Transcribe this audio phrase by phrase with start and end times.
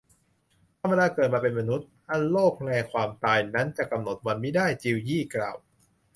[0.81, 5.57] ธรรมดาเกิดมาเป็นมนุษย์ อันโรคแลความตายนั้นจะกำหนดวันมิได้ จิวยี่กล่าว